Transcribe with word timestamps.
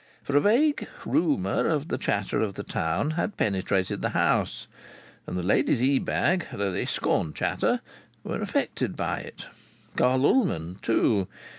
For 0.23 0.35
a 0.35 0.41
vague 0.41 0.87
rumour 1.05 1.67
of 1.67 1.89
the 1.89 1.97
chatter 1.99 2.41
of 2.41 2.55
the 2.55 2.63
town 2.63 3.11
had 3.11 3.37
penetrated 3.37 4.01
the 4.01 4.09
house, 4.17 4.65
and 5.27 5.37
the 5.37 5.43
ladies 5.43 5.79
Ebag, 5.79 6.47
though 6.51 6.71
they 6.71 6.87
scorned 6.87 7.35
chatter, 7.35 7.79
were 8.23 8.41
affected 8.41 8.95
by 8.95 9.19
it; 9.19 9.45
Carl 9.95 10.25
Ullman, 10.25 10.77
too. 10.81 11.27